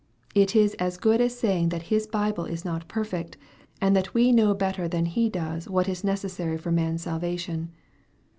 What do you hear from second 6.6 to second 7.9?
man's salvation.